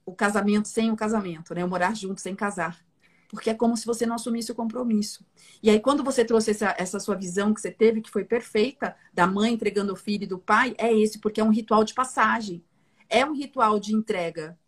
[0.06, 1.64] O casamento sem o casamento, né?
[1.64, 2.84] O morar junto sem casar
[3.32, 5.24] porque é como se você não assumisse o compromisso.
[5.62, 8.94] E aí, quando você trouxe essa, essa sua visão que você teve, que foi perfeita,
[9.10, 11.94] da mãe entregando o filho e do pai, é esse, porque é um ritual de
[11.94, 12.62] passagem.
[13.08, 14.58] É um ritual de entrega.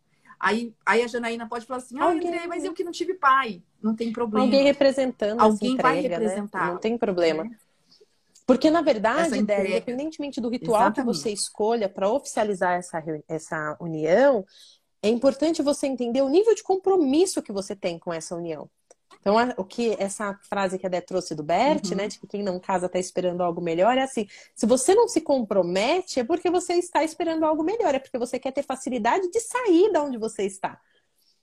[0.41, 2.27] Aí, aí a Janaína pode falar assim: ah, Alguém...
[2.27, 3.63] entrei, mas eu que não tive pai.
[3.83, 4.47] Não tem problema.
[4.47, 6.09] Alguém representando Alguém entrega, vai né?
[6.09, 6.67] representar.
[6.67, 6.73] Né?
[6.73, 7.45] Não tem problema.
[7.45, 7.51] É.
[8.47, 11.17] Porque, na verdade, ideia, independentemente do ritual Exatamente.
[11.17, 14.45] que você escolha para oficializar essa, essa união,
[15.05, 18.71] é importante você entender o nível de compromisso que você tem com essa união.
[19.21, 21.97] Então, o que essa frase que a Dé trouxe do Bert, uhum.
[21.97, 25.07] né, de que quem não casa está esperando algo melhor, é assim: se você não
[25.07, 29.31] se compromete, é porque você está esperando algo melhor, é porque você quer ter facilidade
[29.31, 30.81] de sair da onde você está.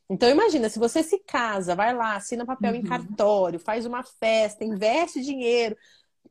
[0.09, 2.79] Então, imagina, se você se casa, vai lá, assina papel uhum.
[2.79, 5.77] em cartório, faz uma festa, investe dinheiro,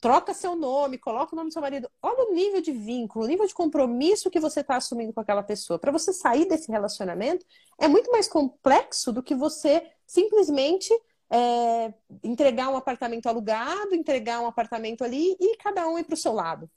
[0.00, 1.90] troca seu nome, coloca o nome do seu marido.
[2.02, 5.42] Olha o nível de vínculo, o nível de compromisso que você está assumindo com aquela
[5.42, 5.78] pessoa.
[5.78, 7.44] Para você sair desse relacionamento,
[7.78, 10.90] é muito mais complexo do que você simplesmente
[11.30, 11.92] é,
[12.24, 16.32] entregar um apartamento alugado, entregar um apartamento ali e cada um ir para o seu
[16.32, 16.68] lado.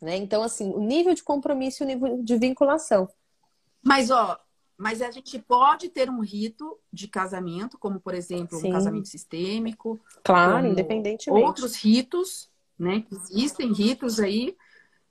[0.00, 0.16] Né?
[0.16, 3.08] Então, assim, o nível de compromisso e o nível de vinculação.
[3.82, 4.38] Mas, ó,
[4.78, 8.68] mas a gente pode ter um rito de casamento, como por exemplo, Sim.
[8.68, 9.98] um casamento sistêmico.
[10.22, 11.44] Claro, independentemente.
[11.44, 13.04] Outros ritos, né?
[13.10, 14.56] Existem ritos aí,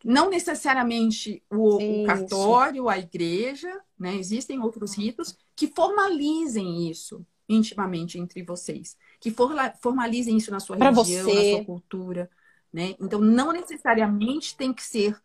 [0.05, 4.15] não necessariamente o, o cartório, a igreja, né?
[4.15, 9.33] Existem outros ritos que formalizem isso intimamente entre vocês, que
[9.81, 11.35] formalizem isso na sua pra religião, você.
[11.35, 12.29] na sua cultura,
[12.71, 12.95] né?
[13.01, 15.21] Então não necessariamente tem que ser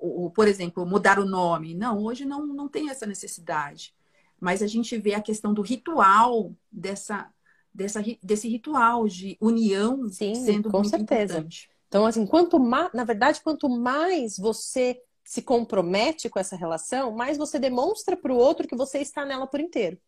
[0.00, 1.74] o, por exemplo, mudar o nome.
[1.74, 3.94] Não, hoje não, não tem essa necessidade.
[4.40, 7.30] Mas a gente vê a questão do ritual dessa,
[7.72, 11.34] dessa desse ritual de união Sim, sendo com muito certeza.
[11.34, 11.70] importante.
[11.88, 17.36] Então, assim, quanto mais, na verdade, quanto mais você se compromete com essa relação, mais
[17.36, 19.98] você demonstra para o outro que você está nela por inteiro.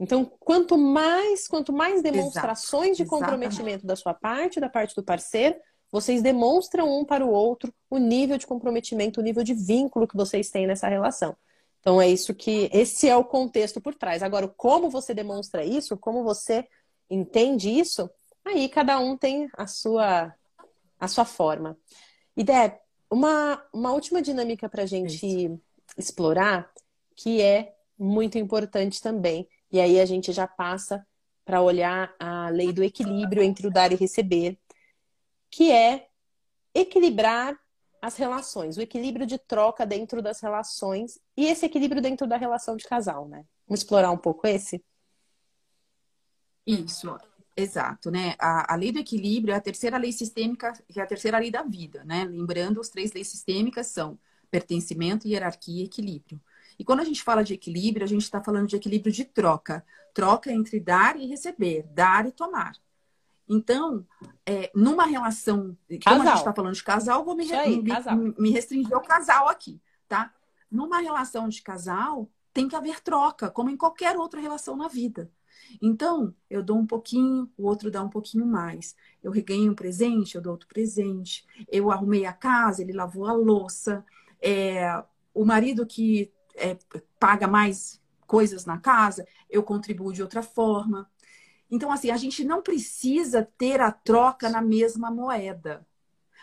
[0.00, 3.86] Então, quanto mais, quanto mais demonstrações Exato, de comprometimento exatamente.
[3.86, 5.56] da sua parte, da parte do parceiro,
[5.92, 10.16] vocês demonstram um para o outro o nível de comprometimento, o nível de vínculo que
[10.16, 11.36] vocês têm nessa relação.
[11.80, 14.22] Então é isso que esse é o contexto por trás.
[14.22, 16.66] Agora, como você demonstra isso, como você
[17.10, 18.10] entende isso,
[18.44, 20.34] aí cada um tem a sua
[20.98, 21.76] a sua forma.
[22.36, 22.74] E Deb,
[23.10, 25.60] uma, uma última dinâmica para a gente isso.
[25.98, 26.72] explorar,
[27.16, 29.48] que é muito importante também.
[29.70, 31.04] E aí a gente já passa
[31.44, 34.56] para olhar a lei do equilíbrio entre o dar e receber,
[35.52, 36.08] que é
[36.74, 37.56] equilibrar
[38.00, 42.74] as relações, o equilíbrio de troca dentro das relações e esse equilíbrio dentro da relação
[42.74, 43.44] de casal, né?
[43.68, 44.82] Vamos explorar um pouco esse?
[46.66, 47.16] Isso,
[47.54, 48.34] exato, né?
[48.38, 51.50] A, a lei do equilíbrio é a terceira lei sistêmica, que é a terceira lei
[51.50, 52.24] da vida, né?
[52.24, 54.18] Lembrando, as três leis sistêmicas são
[54.50, 56.40] pertencimento, hierarquia e equilíbrio.
[56.78, 59.84] E quando a gente fala de equilíbrio, a gente está falando de equilíbrio de troca.
[60.14, 62.72] Troca entre dar e receber, dar e tomar.
[63.48, 64.06] Então,
[64.46, 66.18] é, numa relação, casal.
[66.18, 68.16] como a gente está falando de casal, vou me, aí, me, casal.
[68.16, 70.32] me restringir ao casal aqui, tá?
[70.70, 75.30] Numa relação de casal, tem que haver troca, como em qualquer outra relação na vida.
[75.80, 78.94] Então, eu dou um pouquinho, o outro dá um pouquinho mais.
[79.22, 81.46] Eu reganhei um presente, eu dou outro presente.
[81.68, 84.04] Eu arrumei a casa, ele lavou a louça.
[84.40, 85.02] É,
[85.32, 86.76] o marido que é,
[87.18, 91.08] paga mais coisas na casa, eu contribuo de outra forma.
[91.72, 95.86] Então, assim, a gente não precisa ter a troca na mesma moeda,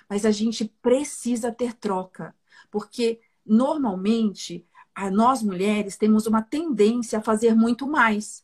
[0.09, 2.35] mas a gente precisa ter troca,
[2.71, 4.65] porque normalmente
[4.95, 8.43] a nós mulheres temos uma tendência a fazer muito mais.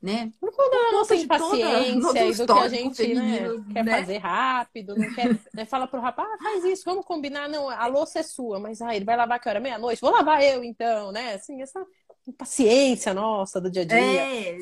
[0.00, 0.30] Né?
[0.38, 4.00] Por conta da nossa impaciência e do que a gente né, quer né?
[4.00, 7.86] fazer rápido, não quer, né, fala pro rapaz, ah, faz isso, vamos combinar, não, a
[7.88, 9.58] louça é sua, mas ah, ele vai lavar que hora?
[9.58, 10.00] Meia-noite?
[10.00, 11.34] Vou lavar eu então, né?
[11.34, 11.84] Assim, essa
[12.28, 13.98] impaciência nossa do dia a dia.
[13.98, 14.58] É,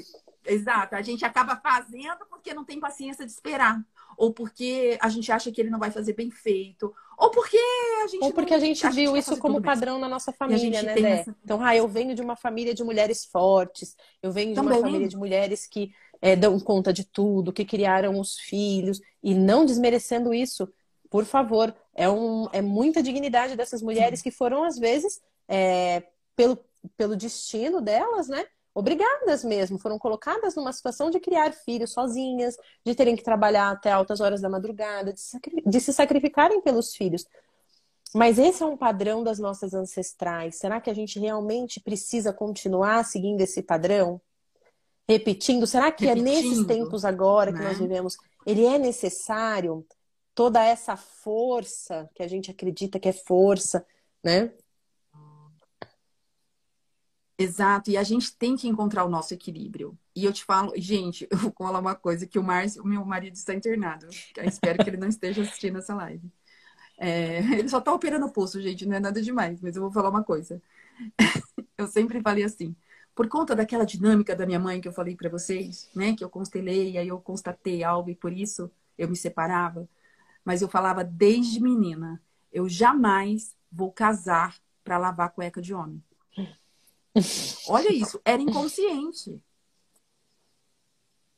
[0.46, 3.82] Exato, a gente acaba fazendo porque não tem paciência de esperar.
[4.16, 6.94] Ou porque a gente acha que ele não vai fazer bem feito.
[7.18, 7.58] Ou porque
[8.02, 8.22] a gente.
[8.22, 11.20] Ou porque não, a gente viu isso como padrão na nossa família, né, Dé?
[11.20, 11.36] Essa...
[11.42, 14.72] Então, ah, eu venho de uma família de mulheres fortes, eu venho Também.
[14.72, 19.00] de uma família de mulheres que é, dão conta de tudo, que criaram os filhos,
[19.22, 20.68] e não desmerecendo isso,
[21.10, 24.24] por favor, é, um, é muita dignidade dessas mulheres Sim.
[24.24, 26.02] que foram, às vezes, é,
[26.34, 26.58] pelo,
[26.96, 28.44] pelo destino delas, né?
[28.74, 33.92] Obrigadas mesmo, foram colocadas numa situação de criar filhos sozinhas, de terem que trabalhar até
[33.92, 35.22] altas horas da madrugada, de,
[35.64, 37.24] de se sacrificarem pelos filhos.
[38.12, 40.56] Mas esse é um padrão das nossas ancestrais.
[40.56, 44.20] Será que a gente realmente precisa continuar seguindo esse padrão?
[45.08, 45.66] Repetindo?
[45.66, 47.58] Será que Repetindo, é nesses tempos agora né?
[47.58, 47.86] que nós né?
[47.86, 49.86] vivemos, ele é necessário
[50.34, 53.86] toda essa força que a gente acredita que é força,
[54.22, 54.52] né?
[57.36, 59.98] Exato, e a gente tem que encontrar o nosso equilíbrio.
[60.14, 63.34] E eu te falo, gente, eu vou falar uma coisa, que o Márcio, meu marido
[63.34, 64.06] está internado.
[64.36, 66.30] Eu espero que ele não esteja assistindo essa live.
[66.98, 69.90] É, ele só está operando o pulso, gente, não é nada demais, mas eu vou
[69.92, 70.62] falar uma coisa.
[71.78, 72.74] eu sempre falei assim,
[73.14, 76.30] por conta daquela dinâmica da minha mãe que eu falei para vocês, né, que eu
[76.30, 79.88] constelei, aí eu constatei algo e por isso eu me separava,
[80.44, 86.02] mas eu falava desde menina, eu jamais vou casar para lavar cueca de homem.
[87.68, 89.40] Olha isso, era inconsciente.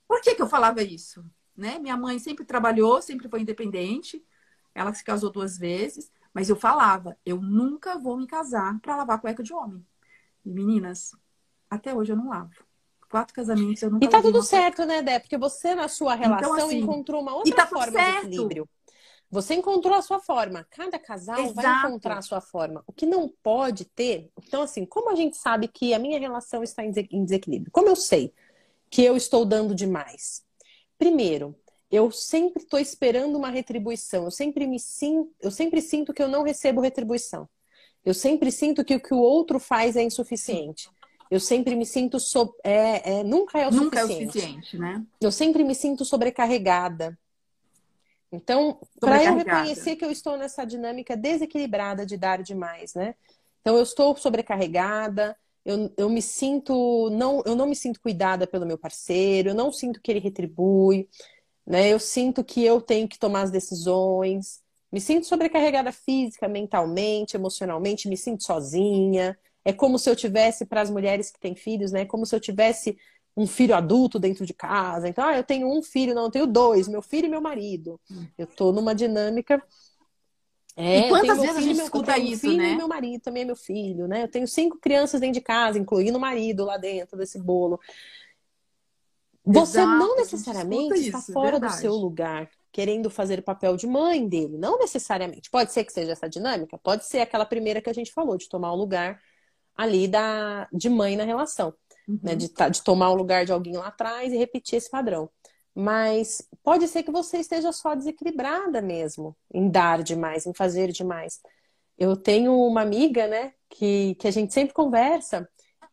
[0.09, 1.25] Por que, que eu falava isso?
[1.57, 1.79] Né?
[1.79, 4.25] Minha mãe sempre trabalhou, sempre foi independente.
[4.75, 9.21] Ela se casou duas vezes, mas eu falava, eu nunca vou me casar para lavar
[9.21, 9.85] cueca de homem.
[10.45, 11.17] E meninas,
[11.69, 12.65] até hoje eu não lavo.
[13.11, 15.19] Quatro casamentos eu nunca E tá tudo certo, né, Dé?
[15.19, 18.69] Porque você na sua então, relação então, assim, encontrou uma outra tá forma de equilíbrio.
[19.31, 20.67] Você encontrou a sua forma.
[20.71, 21.55] Cada casal Exato.
[21.55, 22.83] vai encontrar a sua forma.
[22.87, 24.31] O que não pode ter.
[24.43, 27.73] Então, assim, como a gente sabe que a minha relação está em desequilíbrio?
[27.73, 28.33] Como eu sei
[28.89, 30.45] que eu estou dando demais?
[30.97, 31.57] Primeiro,
[31.91, 34.25] eu sempre estou esperando uma retribuição.
[34.25, 37.49] Eu sempre me sinto, eu sempre sinto que eu não recebo retribuição.
[38.05, 40.89] Eu sempre sinto que o que o outro faz é insuficiente.
[41.29, 42.55] Eu sempre me sinto so...
[42.63, 44.23] é, é, nunca é o nunca suficiente.
[44.23, 45.05] é o suficiente, né?
[45.21, 47.19] Eu sempre me sinto sobrecarregada.
[48.37, 53.15] Então, para eu reconhecer que eu estou nessa dinâmica desequilibrada de dar demais, né?
[53.61, 58.67] Então, eu estou sobrecarregada, eu, eu me sinto, não, eu não me sinto cuidada pelo
[58.67, 61.09] meu parceiro, eu não sinto que ele retribui,
[61.67, 61.89] né?
[61.89, 68.09] Eu sinto que eu tenho que tomar as decisões, me sinto sobrecarregada física, mentalmente, emocionalmente,
[68.09, 69.37] me sinto sozinha.
[69.65, 72.03] É como se eu tivesse, para as mulheres que têm filhos, né?
[72.03, 72.97] É como se eu tivesse
[73.37, 75.09] um filho adulto dentro de casa.
[75.09, 78.01] Então, ah, eu tenho um filho, não, eu tenho dois, meu filho e meu marido.
[78.39, 79.63] Eu tô numa dinâmica.
[80.75, 82.73] É, e quantas vezes filho, a gente escuta isso, filho né?
[82.73, 84.23] E meu marido também é meu filho, né?
[84.23, 87.79] Eu tenho cinco crianças dentro de casa, incluindo o marido lá dentro desse bolo.
[89.45, 91.75] Você Exato, não necessariamente está isso, fora verdade.
[91.75, 94.59] do seu lugar, querendo fazer o papel de mãe dele.
[94.59, 95.49] Não necessariamente.
[95.51, 98.49] Pode ser que seja essa dinâmica, pode ser aquela primeira que a gente falou, de
[98.49, 99.21] tomar o lugar
[99.77, 101.73] ali da, de mãe na relação.
[102.07, 102.19] Uhum.
[102.23, 102.35] Né?
[102.37, 105.31] De, de tomar o lugar de alguém lá atrás e repetir esse padrão.
[105.75, 111.41] Mas pode ser que você esteja só desequilibrada mesmo em dar demais, em fazer demais.
[111.99, 115.49] Eu tenho uma amiga, né, que, que a gente sempre conversa,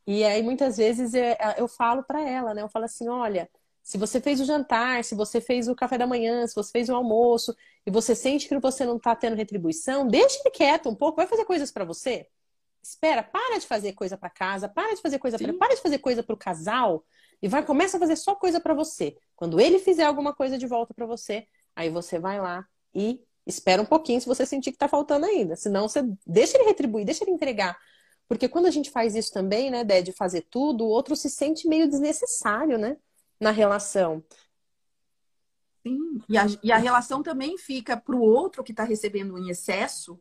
[0.07, 1.23] e aí muitas vezes eu,
[1.57, 3.49] eu falo para ela, né, eu falo assim: olha,
[3.81, 6.89] se você fez o jantar, se você fez o café da manhã, se você fez
[6.89, 10.95] o almoço, e você sente que você não está tendo retribuição, deixe ele quieto um
[10.95, 12.27] pouco, vai fazer coisas para você
[12.83, 15.99] espera, para de fazer coisa para casa, para de fazer coisa para, para de fazer
[15.99, 17.05] coisa para o casal
[17.41, 19.17] e vai começa a fazer só coisa para você.
[19.35, 23.81] Quando ele fizer alguma coisa de volta para você, aí você vai lá e espera
[23.81, 25.55] um pouquinho se você sentir que tá faltando ainda.
[25.55, 27.77] Senão você deixa ele retribuir, deixa ele entregar.
[28.27, 31.67] Porque quando a gente faz isso também, né, de fazer tudo, o outro se sente
[31.67, 32.97] meio desnecessário, né,
[33.39, 34.23] na relação.
[35.85, 39.49] Sim, e a, e a relação também fica para o outro que está recebendo em
[39.49, 40.19] excesso,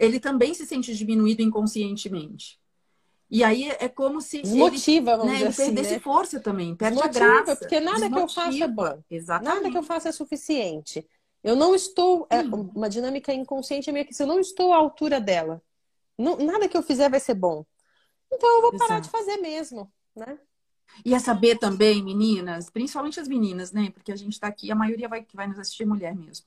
[0.00, 2.58] ele também se sente diminuído inconscientemente.
[3.30, 5.98] E aí é como se desmotiva, ele, né, ele assim, perdesse né?
[6.00, 7.56] força também, perde desmotiva, a graça.
[7.56, 8.16] Porque nada desmotiva.
[8.16, 9.02] que eu faça é bom.
[9.08, 9.54] Exatamente.
[9.54, 11.06] Nada que eu faça é suficiente.
[11.44, 12.26] Eu não estou.
[12.28, 15.62] É uma dinâmica inconsciente minha que se eu não estou à altura dela,
[16.18, 17.64] não, nada que eu fizer vai ser bom.
[18.32, 19.02] Então eu vou parar Exato.
[19.02, 20.38] de fazer mesmo, né?
[21.04, 23.90] E é saber também, meninas, principalmente as meninas, né?
[23.90, 26.46] Porque a gente está aqui, a maioria vai, que vai nos assistir mulher mesmo.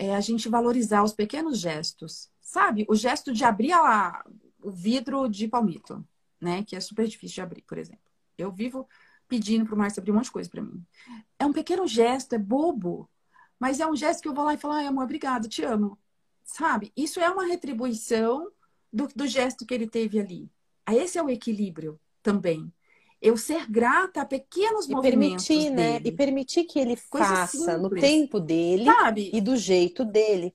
[0.00, 2.86] É a gente valorizar os pequenos gestos Sabe?
[2.88, 4.24] O gesto de abrir a,
[4.62, 6.02] o vidro de palmito,
[6.40, 6.64] né?
[6.64, 8.00] Que é super difícil de abrir, por exemplo.
[8.38, 8.88] Eu vivo
[9.28, 10.82] pedindo para o Márcio abrir um monte de coisa para mim.
[11.38, 13.06] É um pequeno gesto, é bobo,
[13.60, 15.98] mas é um gesto que eu vou lá e falo, ai, amor, obrigado, te amo.
[16.42, 16.90] Sabe?
[16.96, 18.50] Isso é uma retribuição
[18.90, 20.50] do, do gesto que ele teve ali.
[20.88, 22.72] Esse é o equilíbrio também.
[23.20, 26.00] Eu ser grata a pequenos e movimentos permitir, né?
[26.04, 27.80] E permitir que ele Coisa faça simples.
[27.80, 29.30] no tempo dele Sabe?
[29.32, 30.54] e do jeito dele.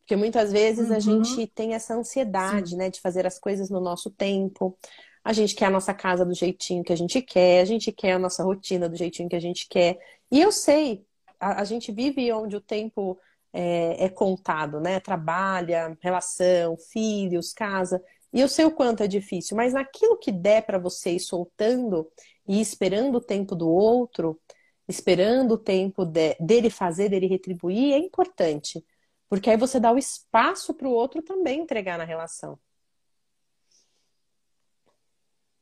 [0.00, 0.96] Porque muitas vezes uhum.
[0.96, 2.76] a gente tem essa ansiedade, Sim.
[2.76, 4.78] né, de fazer as coisas no nosso tempo.
[5.24, 8.12] A gente quer a nossa casa do jeitinho que a gente quer, a gente quer
[8.12, 9.98] a nossa rotina do jeitinho que a gente quer.
[10.30, 11.04] E eu sei,
[11.40, 13.18] a, a gente vive onde o tempo
[13.52, 15.00] é, é contado, né?
[15.00, 18.00] Trabalha, relação, filhos, casa.
[18.32, 22.10] E eu sei o quanto é difícil, mas naquilo que der para você ir soltando
[22.46, 24.40] e esperando o tempo do outro,
[24.88, 28.84] esperando o tempo de, dele fazer, dele retribuir, é importante.
[29.28, 32.58] Porque aí você dá o espaço para o outro também entregar na relação.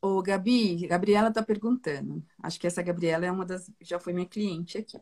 [0.01, 2.23] Ô, Gabi, Gabriela está perguntando.
[2.43, 3.71] Acho que essa Gabriela é uma das.
[3.81, 4.99] Já foi minha cliente aqui.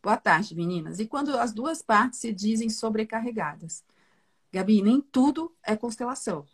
[0.00, 1.00] Boa tarde, meninas.
[1.00, 3.82] E quando as duas partes se dizem sobrecarregadas?
[4.52, 6.46] Gabi, nem tudo é constelação.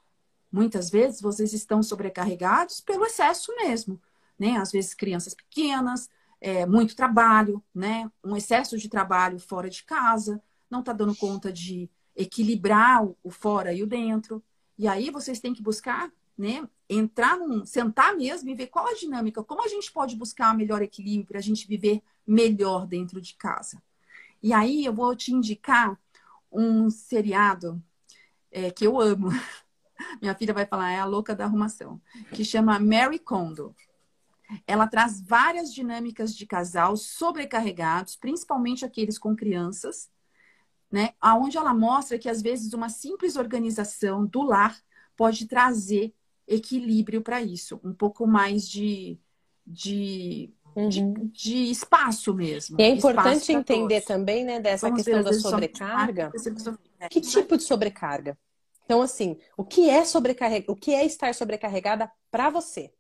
[0.51, 4.01] Muitas vezes vocês estão sobrecarregados pelo excesso mesmo,
[4.39, 4.57] né?
[4.57, 6.09] Às vezes crianças pequenas,
[6.41, 8.11] é, muito trabalho, né?
[8.25, 13.73] Um excesso de trabalho fora de casa, não está dando conta de equilibrar o fora
[13.73, 14.43] e o dentro.
[14.79, 16.67] E aí vocês têm que buscar, né?
[16.89, 20.83] Entrar num, sentar mesmo e ver qual a dinâmica, como a gente pode buscar melhor
[20.83, 23.83] equilíbrio para a gente viver melhor dentro de casa.
[24.43, 25.99] E aí eu vou te indicar
[26.51, 27.83] um seriado
[28.51, 29.29] é, que eu amo.
[30.21, 32.01] Minha filha vai falar, é a louca da arrumação,
[32.33, 33.75] que chama Mary Kondo.
[34.67, 40.11] ela traz várias dinâmicas de casal sobrecarregados, principalmente aqueles com crianças,
[40.91, 41.11] né?
[41.21, 44.77] Aonde ela mostra que às vezes uma simples organização do lar
[45.17, 46.13] pode trazer
[46.49, 49.17] equilíbrio para isso, um pouco mais de,
[49.65, 50.89] de, uhum.
[50.89, 52.77] de, de, espaço mesmo.
[52.81, 54.07] E é importante entender todos.
[54.07, 56.33] também, né, dessa Vamos questão da sobrecarga.
[57.09, 58.37] Que tipo de sobrecarga?
[58.91, 60.03] Então, assim, o que é
[60.67, 62.93] o que é estar sobrecarregada para você?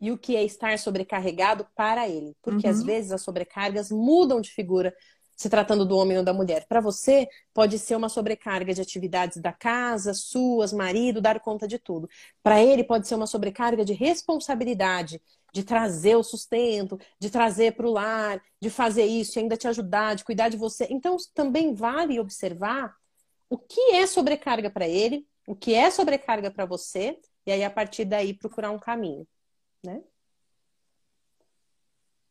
[0.00, 2.34] E o que é estar sobrecarregado para ele?
[2.40, 2.72] Porque uhum.
[2.72, 4.96] às vezes as sobrecargas mudam de figura
[5.36, 6.64] se tratando do homem ou da mulher.
[6.66, 11.78] Para você, pode ser uma sobrecarga de atividades da casa, suas, marido, dar conta de
[11.78, 12.08] tudo.
[12.42, 15.20] Para ele, pode ser uma sobrecarga de responsabilidade,
[15.52, 19.68] de trazer o sustento, de trazer para o lar, de fazer isso e ainda te
[19.68, 20.86] ajudar, de cuidar de você.
[20.88, 22.96] Então, também vale observar
[23.50, 27.70] o que é sobrecarga para ele, o que é sobrecarga para você, e aí, a
[27.70, 29.26] partir daí, procurar um caminho,
[29.82, 30.02] né?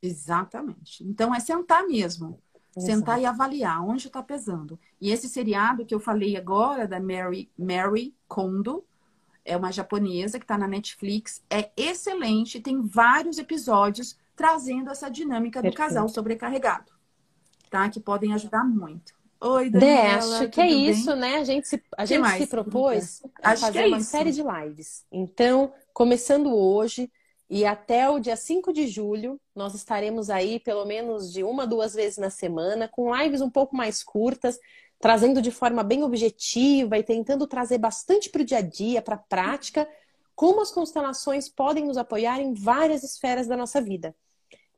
[0.01, 1.03] Exatamente.
[1.03, 2.41] Então, é sentar mesmo
[2.79, 4.79] Sentar e avaliar onde está pesando.
[4.99, 8.83] E esse seriado que eu falei agora, da Mary, Mary Kondo,
[9.45, 15.59] é uma japonesa que está na Netflix, é excelente, tem vários episódios trazendo essa dinâmica
[15.59, 15.77] do Perfeito.
[15.77, 16.91] casal sobrecarregado,
[17.69, 17.87] tá?
[17.89, 19.13] Que podem ajudar muito.
[19.43, 20.37] Oi, Daniela.
[20.39, 20.89] acho que é bem?
[20.89, 21.35] isso, né?
[21.35, 24.09] A gente se, a gente se propôs a fazer é uma isso.
[24.09, 25.05] série de lives.
[25.11, 27.11] Então, começando hoje,
[27.49, 31.93] e até o dia 5 de julho, nós estaremos aí pelo menos de uma, duas
[31.93, 34.57] vezes na semana, com lives um pouco mais curtas,
[34.97, 39.15] trazendo de forma bem objetiva e tentando trazer bastante para o dia a dia, para
[39.15, 39.85] a prática,
[40.33, 44.15] como as constelações podem nos apoiar em várias esferas da nossa vida.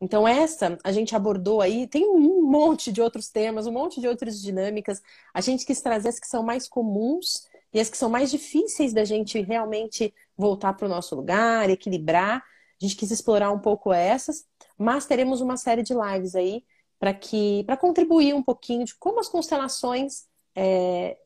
[0.05, 4.07] Então, essa a gente abordou aí, tem um monte de outros temas, um monte de
[4.07, 5.01] outras dinâmicas.
[5.33, 8.93] A gente quis trazer as que são mais comuns e as que são mais difíceis
[8.93, 12.43] da gente realmente voltar para o nosso lugar, equilibrar
[12.81, 14.45] a gente quis explorar um pouco essas,
[14.77, 16.63] mas teremos uma série de lives aí
[16.99, 20.25] para que para contribuir um pouquinho de como as constelações
[20.55, 21.17] é,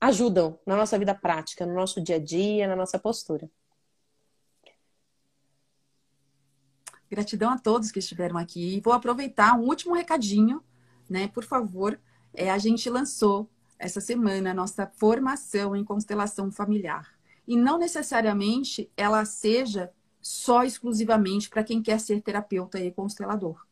[0.00, 3.50] ajudam na nossa vida prática, no nosso dia a dia, na nossa postura.
[7.12, 8.80] Gratidão a todos que estiveram aqui.
[8.82, 10.64] Vou aproveitar um último recadinho,
[11.10, 11.28] né?
[11.28, 12.00] Por favor,
[12.32, 17.12] é, a gente lançou essa semana a nossa formação em constelação familiar.
[17.46, 19.92] E não necessariamente ela seja
[20.22, 23.62] só exclusivamente para quem quer ser terapeuta e constelador.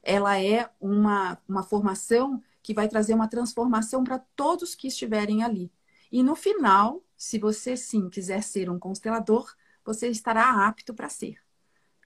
[0.00, 5.72] Ela é uma, uma formação que vai trazer uma transformação para todos que estiverem ali.
[6.12, 9.52] E no final, se você sim quiser ser um constelador,
[9.84, 11.36] você estará apto para ser.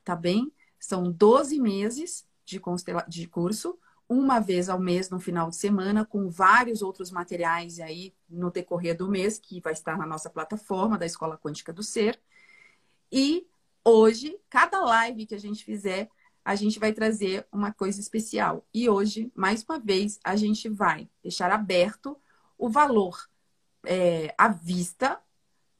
[0.02, 0.50] Tá bem?
[0.80, 3.04] São 12 meses de, constela...
[3.06, 3.78] de curso,
[4.08, 8.96] uma vez ao mês no final de semana, com vários outros materiais aí no decorrer
[8.96, 12.20] do mês, que vai estar na nossa plataforma da Escola Quântica do Ser.
[13.12, 13.46] E
[13.84, 16.10] Hoje, cada live que a gente fizer,
[16.44, 18.66] a gente vai trazer uma coisa especial.
[18.74, 22.16] E hoje, mais uma vez, a gente vai deixar aberto
[22.58, 23.28] o valor
[23.86, 25.18] é, à vista,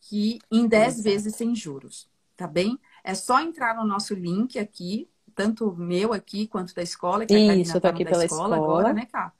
[0.00, 2.78] que em 10 vezes sem juros, tá bem?
[3.02, 7.76] É só entrar no nosso link aqui, tanto meu aqui quanto da escola, que Isso,
[7.76, 9.32] a tá aqui pela escola, escola agora, né, Cá?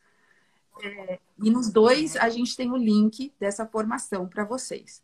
[0.83, 5.03] É, e nos dois a gente tem o link dessa formação para vocês.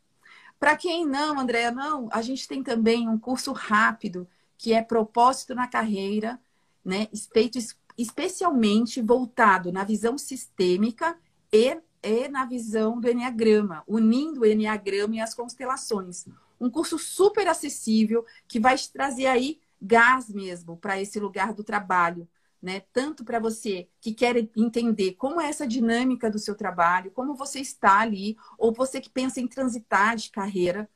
[0.58, 4.26] Para quem não, Andréa, não, a gente tem também um curso rápido
[4.56, 6.40] que é propósito na carreira,
[6.84, 7.08] né?
[7.32, 7.58] Feito
[7.96, 11.16] especialmente voltado na visão sistêmica
[11.52, 16.26] e, e na visão do Enneagrama, unindo o Enneagrama e as constelações.
[16.60, 21.62] Um curso super acessível que vai te trazer aí gás mesmo para esse lugar do
[21.62, 22.28] trabalho,
[22.60, 22.80] né?
[22.92, 27.60] Tanto para você que quer entender como é essa dinâmica do seu trabalho, como você
[27.60, 30.88] está ali, ou você que pensa em transitar de carreira,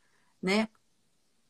[0.42, 0.68] né?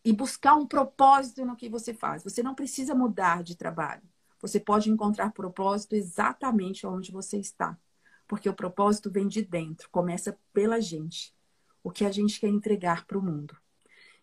[0.05, 2.25] E buscar um propósito no que você faz.
[2.25, 4.03] Você não precisa mudar de trabalho.
[4.41, 7.79] Você pode encontrar propósito exatamente onde você está.
[8.27, 11.35] Porque o propósito vem de dentro, começa pela gente.
[11.83, 13.57] O que a gente quer entregar para o mundo.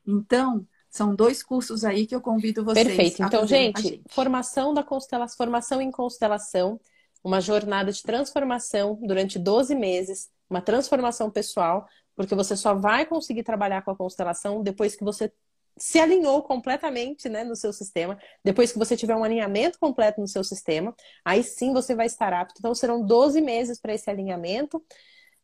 [0.08, 3.22] Então, são dois cursos aí que eu convido vocês Perfeito.
[3.22, 6.80] Então, gente, gente, formação da constelação, formação em constelação,
[7.24, 11.86] uma jornada de transformação durante 12 meses, uma transformação pessoal,
[12.16, 15.32] porque você só vai conseguir trabalhar com a constelação depois que você
[15.78, 20.28] se alinhou completamente né, no seu sistema, depois que você tiver um alinhamento completo no
[20.28, 22.56] seu sistema, aí sim você vai estar apto.
[22.58, 24.84] Então, serão 12 meses para esse alinhamento.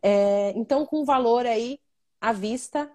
[0.01, 1.79] É, então, com valor aí
[2.19, 2.91] à vista,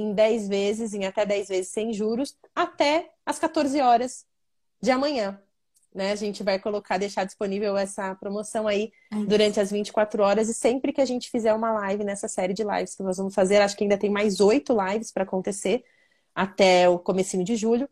[0.00, 4.26] em 10 vezes, em até 10 vezes sem juros, até as 14 horas
[4.80, 5.40] de amanhã.
[5.94, 6.12] Né?
[6.12, 10.54] A gente vai colocar, deixar disponível essa promoção aí é durante as 24 horas e
[10.54, 13.60] sempre que a gente fizer uma live nessa série de lives que nós vamos fazer,
[13.60, 15.84] acho que ainda tem mais oito lives para acontecer
[16.34, 17.88] até o comecinho de julho.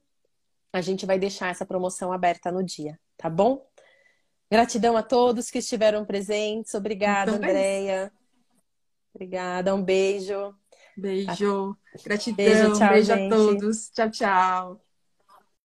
[0.73, 3.67] a gente vai deixar essa promoção aberta no dia, tá bom?
[4.51, 6.73] Gratidão a todos que estiveram presentes.
[6.75, 8.13] Obrigada, Andréia.
[9.13, 10.55] Obrigada, um beijo.
[10.99, 11.77] Beijo.
[12.05, 12.39] Gratidão.
[12.45, 13.91] Beijo, tchau, beijo a todos.
[13.91, 14.88] Tchau, tchau.